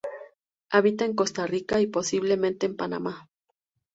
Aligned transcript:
Habita 0.71 1.05
en 1.05 1.13
Costa 1.13 1.45
Rica 1.45 1.79
y 1.79 1.85
posiblemente 1.85 2.65
en 2.65 2.75
Panamá. 2.75 3.29